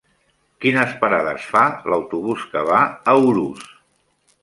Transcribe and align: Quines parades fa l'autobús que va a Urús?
Quines 0.63 0.95
parades 1.03 1.45
fa 1.51 1.63
l'autobús 1.93 2.49
que 2.55 2.67
va 2.73 2.83
a 3.15 3.19
Urús? 3.31 3.73